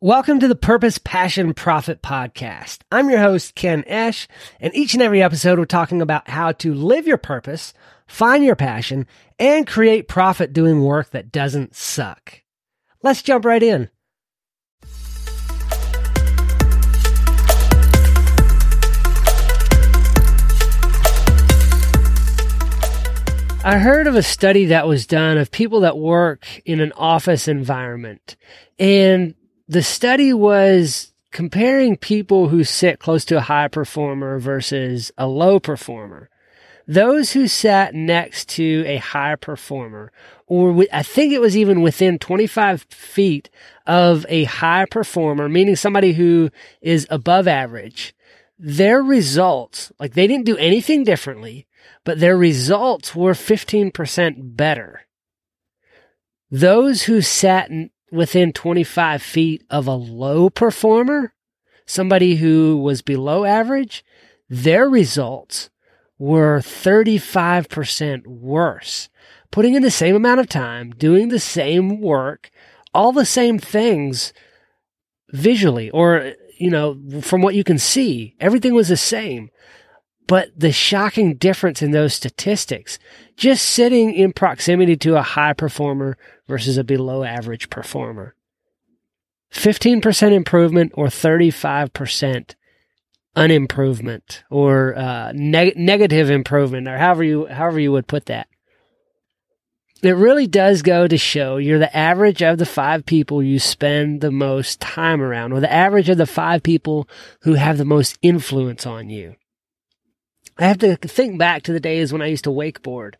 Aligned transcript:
Welcome 0.00 0.40
to 0.40 0.48
the 0.48 0.56
Purpose, 0.56 0.98
Passion, 0.98 1.54
Profit 1.54 2.02
podcast. 2.02 2.80
I'm 2.90 3.08
your 3.08 3.20
host, 3.20 3.54
Ken 3.54 3.84
Esch, 3.86 4.26
and 4.60 4.74
each 4.74 4.92
and 4.92 5.02
every 5.02 5.22
episode 5.22 5.58
we're 5.58 5.66
talking 5.66 6.02
about 6.02 6.28
how 6.28 6.50
to 6.52 6.74
live 6.74 7.06
your 7.06 7.16
purpose, 7.16 7.72
find 8.06 8.44
your 8.44 8.56
passion, 8.56 9.06
and 9.38 9.66
create 9.66 10.08
profit 10.08 10.52
doing 10.52 10.82
work 10.82 11.10
that 11.10 11.30
doesn't 11.30 11.76
suck. 11.76 12.42
Let's 13.02 13.22
jump 13.22 13.44
right 13.44 13.62
in. 13.62 13.88
I 23.64 23.78
heard 23.78 24.08
of 24.08 24.16
a 24.16 24.22
study 24.22 24.66
that 24.66 24.86
was 24.86 25.06
done 25.06 25.38
of 25.38 25.50
people 25.50 25.80
that 25.80 25.96
work 25.96 26.46
in 26.66 26.80
an 26.80 26.92
office 26.92 27.48
environment 27.48 28.36
and 28.78 29.34
the 29.68 29.82
study 29.82 30.32
was 30.32 31.12
comparing 31.30 31.96
people 31.96 32.48
who 32.48 32.64
sit 32.64 32.98
close 32.98 33.24
to 33.24 33.36
a 33.36 33.42
high 33.42 33.68
performer 33.68 34.38
versus 34.38 35.10
a 35.18 35.26
low 35.26 35.58
performer. 35.58 36.30
Those 36.86 37.32
who 37.32 37.48
sat 37.48 37.94
next 37.94 38.48
to 38.50 38.84
a 38.86 38.98
high 38.98 39.36
performer, 39.36 40.12
or 40.46 40.84
I 40.92 41.02
think 41.02 41.32
it 41.32 41.40
was 41.40 41.56
even 41.56 41.80
within 41.80 42.18
25 42.18 42.82
feet 42.82 43.48
of 43.86 44.26
a 44.28 44.44
high 44.44 44.84
performer, 44.90 45.48
meaning 45.48 45.76
somebody 45.76 46.12
who 46.12 46.50
is 46.82 47.06
above 47.08 47.48
average, 47.48 48.14
their 48.58 49.02
results, 49.02 49.92
like 49.98 50.12
they 50.12 50.26
didn't 50.26 50.44
do 50.44 50.58
anything 50.58 51.04
differently, 51.04 51.66
but 52.04 52.20
their 52.20 52.36
results 52.36 53.14
were 53.14 53.32
15% 53.32 54.56
better. 54.56 55.00
Those 56.50 57.04
who 57.04 57.22
sat 57.22 57.70
within 58.14 58.52
25 58.52 59.22
feet 59.22 59.64
of 59.68 59.86
a 59.86 59.94
low 59.94 60.48
performer, 60.48 61.34
somebody 61.84 62.36
who 62.36 62.78
was 62.78 63.02
below 63.02 63.44
average, 63.44 64.04
their 64.48 64.88
results 64.88 65.70
were 66.18 66.60
35% 66.60 68.26
worse. 68.26 69.08
Putting 69.50 69.74
in 69.74 69.82
the 69.82 69.90
same 69.90 70.14
amount 70.14 70.40
of 70.40 70.48
time, 70.48 70.90
doing 70.90 71.28
the 71.28 71.40
same 71.40 72.00
work, 72.00 72.50
all 72.92 73.12
the 73.12 73.26
same 73.26 73.58
things 73.58 74.32
visually, 75.30 75.90
or, 75.90 76.32
you 76.56 76.70
know, 76.70 76.98
from 77.20 77.42
what 77.42 77.54
you 77.54 77.64
can 77.64 77.78
see, 77.78 78.34
everything 78.40 78.74
was 78.74 78.88
the 78.88 78.96
same. 78.96 79.50
But 80.26 80.58
the 80.58 80.72
shocking 80.72 81.34
difference 81.36 81.82
in 81.82 81.90
those 81.90 82.14
statistics, 82.14 82.98
just 83.36 83.64
sitting 83.64 84.14
in 84.14 84.32
proximity 84.32 84.96
to 84.98 85.16
a 85.16 85.22
high 85.22 85.52
performer 85.52 86.16
versus 86.48 86.78
a 86.78 86.84
below 86.84 87.24
average 87.24 87.68
performer. 87.68 88.34
15% 89.52 90.32
improvement 90.32 90.92
or 90.94 91.06
35% 91.06 92.54
unimprovement 93.36 94.44
or 94.50 94.96
uh, 94.96 95.32
neg- 95.34 95.76
negative 95.76 96.30
improvement 96.30 96.86
or 96.86 96.98
however 96.98 97.24
you 97.24 97.46
however 97.46 97.80
you 97.80 97.92
would 97.92 98.06
put 98.06 98.26
that. 98.26 98.48
It 100.02 100.16
really 100.16 100.46
does 100.46 100.82
go 100.82 101.08
to 101.08 101.16
show 101.16 101.56
you're 101.56 101.78
the 101.78 101.96
average 101.96 102.42
of 102.42 102.58
the 102.58 102.66
five 102.66 103.06
people 103.06 103.42
you 103.42 103.58
spend 103.58 104.20
the 104.20 104.30
most 104.30 104.78
time 104.78 105.22
around, 105.22 105.52
or 105.52 105.60
the 105.60 105.72
average 105.72 106.10
of 106.10 106.18
the 106.18 106.26
five 106.26 106.62
people 106.62 107.08
who 107.40 107.54
have 107.54 107.78
the 107.78 107.86
most 107.86 108.18
influence 108.20 108.86
on 108.86 109.08
you. 109.08 109.34
I 110.58 110.66
have 110.66 110.78
to 110.78 110.96
think 110.96 111.38
back 111.38 111.62
to 111.64 111.72
the 111.72 111.80
days 111.80 112.12
when 112.12 112.22
I 112.22 112.26
used 112.26 112.44
to 112.44 112.50
wakeboard. 112.50 113.14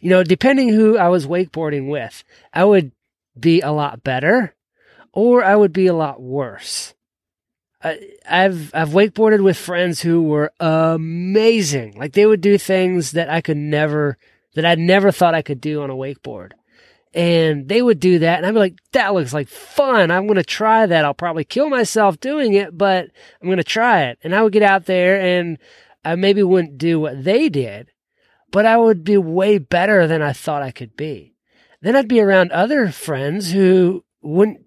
You 0.00 0.10
know, 0.10 0.22
depending 0.22 0.70
who 0.70 0.96
I 0.96 1.08
was 1.08 1.26
wakeboarding 1.26 1.90
with, 1.90 2.24
I 2.54 2.64
would 2.64 2.92
be 3.38 3.60
a 3.60 3.72
lot 3.72 4.02
better 4.02 4.54
or 5.12 5.44
I 5.44 5.56
would 5.56 5.72
be 5.72 5.86
a 5.86 5.94
lot 5.94 6.20
worse. 6.20 6.94
I, 7.82 7.98
I've 8.28 8.74
I've 8.74 8.90
wakeboarded 8.90 9.42
with 9.42 9.56
friends 9.56 10.00
who 10.02 10.22
were 10.22 10.52
amazing. 10.60 11.98
Like 11.98 12.12
they 12.12 12.26
would 12.26 12.40
do 12.40 12.58
things 12.58 13.12
that 13.12 13.30
I 13.30 13.40
could 13.40 13.56
never 13.56 14.18
that 14.54 14.66
I 14.66 14.74
never 14.74 15.10
thought 15.10 15.34
I 15.34 15.42
could 15.42 15.60
do 15.60 15.82
on 15.82 15.90
a 15.90 15.94
wakeboard. 15.94 16.52
And 17.12 17.68
they 17.68 17.82
would 17.82 17.98
do 17.98 18.20
that 18.20 18.38
and 18.38 18.46
I'd 18.46 18.52
be 18.52 18.60
like, 18.60 18.78
that 18.92 19.14
looks 19.14 19.34
like 19.34 19.48
fun. 19.48 20.10
I'm 20.10 20.26
going 20.26 20.36
to 20.36 20.44
try 20.44 20.86
that. 20.86 21.04
I'll 21.04 21.14
probably 21.14 21.44
kill 21.44 21.68
myself 21.68 22.20
doing 22.20 22.54
it, 22.54 22.76
but 22.76 23.08
I'm 23.40 23.48
going 23.48 23.56
to 23.56 23.64
try 23.64 24.04
it. 24.04 24.18
And 24.22 24.34
I 24.34 24.42
would 24.42 24.52
get 24.52 24.62
out 24.62 24.86
there 24.86 25.20
and 25.20 25.58
I 26.04 26.14
maybe 26.14 26.42
wouldn't 26.42 26.78
do 26.78 26.98
what 27.00 27.24
they 27.24 27.48
did, 27.48 27.90
but 28.50 28.66
I 28.66 28.76
would 28.76 29.04
be 29.04 29.16
way 29.16 29.58
better 29.58 30.06
than 30.06 30.22
I 30.22 30.32
thought 30.32 30.62
I 30.62 30.70
could 30.70 30.96
be. 30.96 31.34
Then 31.82 31.96
I'd 31.96 32.08
be 32.08 32.20
around 32.20 32.52
other 32.52 32.88
friends 32.90 33.52
who 33.52 34.04
wouldn't, 34.22 34.64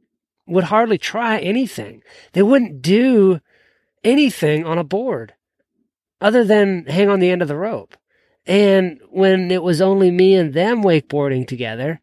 would 0.48 0.66
hardly 0.66 0.98
try 0.98 1.40
anything. 1.40 2.04
They 2.34 2.44
wouldn't 2.44 2.82
do 2.82 3.40
anything 4.04 4.66
on 4.66 4.78
a 4.78 4.84
board 4.84 5.34
other 6.20 6.44
than 6.44 6.86
hang 6.86 7.10
on 7.10 7.20
the 7.20 7.30
end 7.30 7.42
of 7.42 7.48
the 7.48 7.58
rope. 7.58 7.96
And 8.46 9.00
when 9.10 9.52
it 9.52 9.64
was 9.64 9.82
only 9.82 10.12
me 10.12 10.36
and 10.36 10.54
them 10.54 10.84
wakeboarding 10.84 11.48
together, 11.48 12.02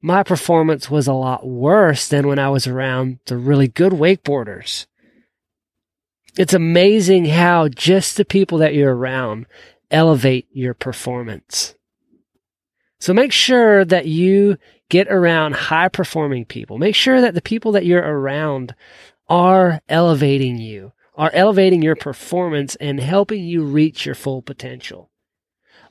my 0.00 0.22
performance 0.22 0.90
was 0.90 1.06
a 1.06 1.12
lot 1.12 1.46
worse 1.46 2.08
than 2.08 2.26
when 2.26 2.38
I 2.38 2.48
was 2.48 2.66
around 2.66 3.18
the 3.26 3.36
really 3.36 3.68
good 3.68 3.92
wakeboarders 3.92 4.86
it's 6.38 6.54
amazing 6.54 7.26
how 7.26 7.68
just 7.68 8.16
the 8.16 8.24
people 8.24 8.58
that 8.58 8.74
you're 8.74 8.94
around 8.94 9.46
elevate 9.90 10.46
your 10.52 10.74
performance. 10.74 11.74
So 12.98 13.14
make 13.14 13.32
sure 13.32 13.84
that 13.84 14.06
you 14.06 14.56
get 14.88 15.08
around 15.08 15.54
high 15.54 15.88
performing 15.88 16.44
people. 16.44 16.78
Make 16.78 16.94
sure 16.94 17.20
that 17.20 17.34
the 17.34 17.42
people 17.42 17.72
that 17.72 17.86
you're 17.86 18.02
around 18.02 18.74
are 19.28 19.80
elevating 19.88 20.58
you, 20.58 20.92
are 21.14 21.30
elevating 21.32 21.82
your 21.82 21.96
performance 21.96 22.76
and 22.76 23.00
helping 23.00 23.44
you 23.44 23.64
reach 23.64 24.06
your 24.06 24.14
full 24.14 24.42
potential. 24.42 25.10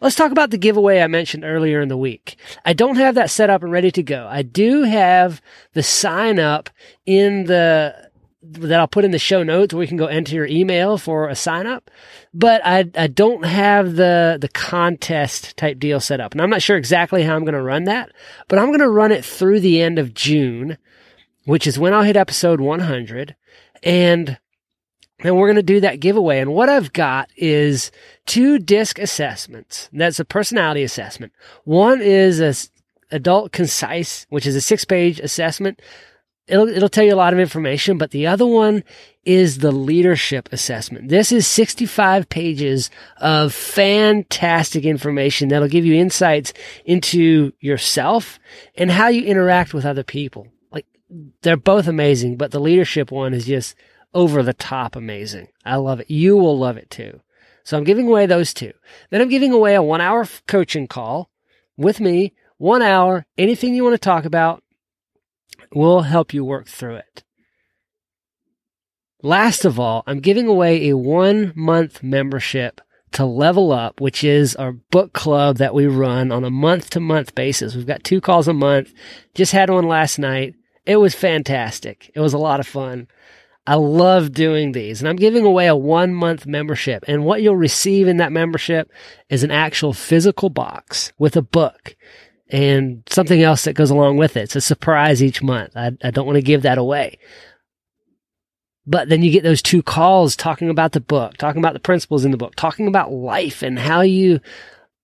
Let's 0.01 0.15
talk 0.15 0.31
about 0.31 0.51
the 0.51 0.57
giveaway 0.57 1.01
I 1.01 1.07
mentioned 1.07 1.45
earlier 1.45 1.81
in 1.81 1.87
the 1.87 1.97
week. 1.97 2.37
I 2.65 2.73
don't 2.73 2.97
have 2.97 3.15
that 3.15 3.29
set 3.29 3.49
up 3.49 3.63
and 3.63 3.71
ready 3.71 3.91
to 3.91 4.03
go. 4.03 4.27
I 4.29 4.41
do 4.41 4.83
have 4.83 5.41
the 5.73 5.83
sign 5.83 6.37
up 6.37 6.69
in 7.05 7.45
the 7.45 8.04
that 8.53 8.79
I'll 8.79 8.87
put 8.87 9.05
in 9.05 9.11
the 9.11 9.19
show 9.19 9.43
notes 9.43 9.73
where 9.73 9.83
you 9.83 9.87
can 9.87 9.97
go 9.97 10.05
enter 10.05 10.35
your 10.35 10.47
email 10.47 10.97
for 10.97 11.27
a 11.29 11.35
sign 11.35 11.67
up. 11.67 11.89
But 12.33 12.61
I, 12.65 12.89
I 12.95 13.07
don't 13.07 13.45
have 13.45 13.95
the, 13.95 14.37
the 14.39 14.49
contest 14.49 15.57
type 15.57 15.79
deal 15.79 15.99
set 15.99 16.19
up. 16.19 16.33
And 16.33 16.41
I'm 16.41 16.49
not 16.49 16.61
sure 16.61 16.77
exactly 16.77 17.23
how 17.23 17.35
I'm 17.35 17.45
going 17.45 17.53
to 17.53 17.61
run 17.61 17.85
that, 17.85 18.11
but 18.47 18.59
I'm 18.59 18.67
going 18.67 18.79
to 18.79 18.89
run 18.89 19.11
it 19.11 19.25
through 19.25 19.59
the 19.59 19.81
end 19.81 19.99
of 19.99 20.13
June, 20.13 20.77
which 21.45 21.67
is 21.67 21.79
when 21.79 21.93
I'll 21.93 22.03
hit 22.03 22.17
episode 22.17 22.59
100. 22.59 23.35
And 23.83 24.37
and 25.19 25.37
we're 25.37 25.47
going 25.47 25.55
to 25.55 25.63
do 25.63 25.79
that 25.79 26.01
giveaway. 26.01 26.39
And 26.39 26.53
what 26.53 26.67
I've 26.67 26.91
got 26.91 27.29
is 27.37 27.89
two 28.25 28.59
DISC 28.59 28.99
assessments. 28.99 29.89
That's 29.93 30.19
a 30.19 30.25
personality 30.25 30.83
assessment. 30.83 31.31
One 31.63 32.01
is 32.01 32.41
a 32.41 32.53
adult 33.15 33.51
concise, 33.51 34.25
which 34.29 34.45
is 34.45 34.55
a 34.55 34.61
six 34.61 34.83
page 34.83 35.19
assessment 35.19 35.81
it'll 36.47 36.67
it'll 36.67 36.89
tell 36.89 37.03
you 37.03 37.13
a 37.13 37.15
lot 37.15 37.33
of 37.33 37.39
information, 37.39 37.97
but 37.97 38.11
the 38.11 38.27
other 38.27 38.45
one 38.45 38.83
is 39.23 39.59
the 39.59 39.71
leadership 39.71 40.47
assessment. 40.51 41.09
This 41.09 41.31
is 41.31 41.47
65 41.47 42.29
pages 42.29 42.91
of 43.17 43.53
fantastic 43.53 44.85
information 44.85 45.49
that'll 45.49 45.67
give 45.67 45.85
you 45.85 45.95
insights 45.95 46.53
into 46.85 47.51
yourself 47.59 48.39
and 48.75 48.91
how 48.91 49.07
you 49.07 49.23
interact 49.23 49.73
with 49.73 49.85
other 49.85 50.03
people. 50.03 50.47
Like 50.71 50.85
they're 51.41 51.57
both 51.57 51.87
amazing, 51.87 52.37
but 52.37 52.51
the 52.51 52.59
leadership 52.59 53.11
one 53.11 53.33
is 53.33 53.45
just 53.45 53.75
over 54.13 54.43
the 54.43 54.53
top 54.53 54.95
amazing. 54.95 55.47
I 55.65 55.77
love 55.77 55.99
it. 55.99 56.09
You 56.09 56.37
will 56.37 56.57
love 56.57 56.77
it 56.77 56.89
too. 56.89 57.21
So 57.63 57.77
I'm 57.77 57.83
giving 57.83 58.07
away 58.07 58.27
those 58.27 58.53
two. 58.53 58.73
Then 59.09 59.21
I'm 59.21 59.29
giving 59.29 59.51
away 59.51 59.73
a 59.73 59.81
one 59.81 60.01
hour 60.01 60.27
coaching 60.47 60.87
call 60.87 61.31
with 61.77 61.99
me, 61.99 62.33
one 62.57 62.83
hour, 62.83 63.25
anything 63.39 63.73
you 63.73 63.83
want 63.83 63.95
to 63.95 63.99
talk 63.99 64.23
about, 64.23 64.63
We'll 65.73 66.01
help 66.01 66.33
you 66.33 66.43
work 66.43 66.67
through 66.67 66.95
it. 66.95 67.23
Last 69.21 69.65
of 69.65 69.79
all, 69.79 70.03
I'm 70.05 70.19
giving 70.19 70.47
away 70.47 70.89
a 70.89 70.97
one 70.97 71.51
month 71.55 72.03
membership 72.03 72.81
to 73.13 73.25
Level 73.25 73.71
Up, 73.71 74.01
which 74.01 74.23
is 74.23 74.55
our 74.55 74.73
book 74.73 75.13
club 75.13 75.57
that 75.57 75.73
we 75.73 75.87
run 75.87 76.31
on 76.31 76.43
a 76.43 76.49
month 76.49 76.89
to 76.91 76.99
month 76.99 77.33
basis. 77.33 77.73
We've 77.73 77.87
got 77.87 78.03
two 78.03 78.21
calls 78.21 78.47
a 78.47 78.53
month. 78.53 78.93
Just 79.33 79.51
had 79.51 79.69
one 79.69 79.87
last 79.87 80.19
night. 80.19 80.55
It 80.85 80.97
was 80.97 81.15
fantastic. 81.15 82.11
It 82.13 82.19
was 82.19 82.33
a 82.33 82.37
lot 82.37 82.59
of 82.59 82.67
fun. 82.67 83.07
I 83.67 83.75
love 83.75 84.31
doing 84.31 84.73
these 84.73 85.01
and 85.01 85.09
I'm 85.09 85.15
giving 85.15 85.43
away 85.43 85.67
a 85.67 85.75
one 85.75 86.13
month 86.13 86.45
membership. 86.45 87.03
And 87.07 87.25
what 87.25 87.41
you'll 87.41 87.55
receive 87.55 88.07
in 88.07 88.17
that 88.17 88.31
membership 88.31 88.91
is 89.29 89.43
an 89.43 89.49
actual 89.49 89.93
physical 89.93 90.49
box 90.49 91.11
with 91.17 91.35
a 91.35 91.41
book 91.41 91.95
and 92.49 93.03
something 93.09 93.41
else 93.41 93.63
that 93.63 93.73
goes 93.73 93.89
along 93.89 94.17
with 94.17 94.37
it. 94.37 94.43
It's 94.43 94.55
a 94.55 94.61
surprise 94.61 95.23
each 95.23 95.41
month. 95.41 95.75
I, 95.75 95.91
I 96.03 96.11
don't 96.11 96.25
want 96.25 96.37
to 96.37 96.41
give 96.41 96.61
that 96.63 96.77
away. 96.77 97.19
But 98.87 99.09
then 99.09 99.23
you 99.23 99.31
get 99.31 99.43
those 99.43 99.63
two 99.63 99.81
calls 99.81 100.35
talking 100.35 100.69
about 100.69 100.91
the 100.91 101.01
book, 101.01 101.37
talking 101.37 101.59
about 101.59 101.73
the 101.73 101.79
principles 101.79 102.23
in 102.23 102.31
the 102.31 102.37
book, 102.37 102.55
talking 102.55 102.87
about 102.87 103.11
life 103.11 103.63
and 103.63 103.79
how 103.79 104.01
you 104.01 104.39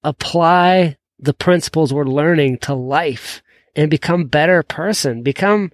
apply 0.03 0.97
the 1.17 1.33
principles 1.33 1.93
we're 1.93 2.05
learning 2.05 2.59
to 2.59 2.75
life 2.75 3.41
and 3.75 3.89
become 3.89 4.25
better 4.25 4.61
person, 4.61 5.23
become 5.23 5.71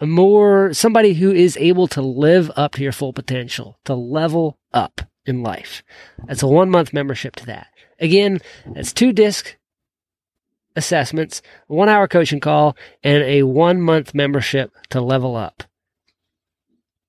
a 0.00 0.06
more 0.06 0.72
somebody 0.72 1.14
who 1.14 1.30
is 1.30 1.56
able 1.58 1.86
to 1.88 2.02
live 2.02 2.50
up 2.56 2.72
to 2.72 2.82
your 2.82 2.92
full 2.92 3.12
potential, 3.12 3.78
to 3.84 3.94
level 3.94 4.58
up 4.72 5.02
in 5.24 5.42
life. 5.42 5.84
That's 6.26 6.42
a 6.42 6.48
one 6.48 6.70
month 6.70 6.92
membership 6.92 7.36
to 7.36 7.46
that. 7.46 7.68
Again, 8.00 8.40
that's 8.66 8.92
two 8.92 9.12
DISC 9.12 9.56
assessments, 10.76 11.42
one 11.66 11.88
hour 11.88 12.08
coaching 12.08 12.40
call, 12.40 12.76
and 13.02 13.22
a 13.22 13.42
one 13.42 13.80
month 13.80 14.14
membership 14.14 14.72
to 14.90 15.00
level 15.00 15.36
up. 15.36 15.64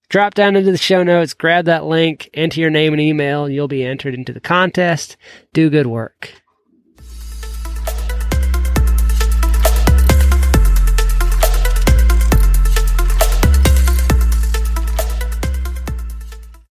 Drop 0.10 0.34
down 0.34 0.56
into 0.56 0.72
the 0.72 0.78
show 0.78 1.04
notes, 1.04 1.34
grab 1.34 1.66
that 1.66 1.86
link, 1.86 2.30
enter 2.34 2.62
your 2.62 2.70
name 2.70 2.94
and 2.94 3.02
email, 3.02 3.50
you'll 3.50 3.68
be 3.68 3.84
entered 3.84 4.14
into 4.14 4.32
the 4.32 4.40
contest. 4.40 5.18
Do 5.52 5.70
good 5.70 5.88
work. 5.88 6.32